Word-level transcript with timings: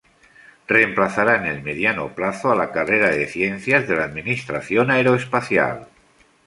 Reemplazará 0.67 1.35
en 1.35 1.45
el 1.45 1.61
mediano 1.61 2.15
plazo 2.15 2.51
a 2.51 2.55
la 2.55 2.71
carrera 2.71 3.11
de 3.11 3.27
Ciencias 3.27 3.87
de 3.87 3.97
la 3.97 4.05
Administración 4.05 4.89
Aeroespacial. 4.89 5.89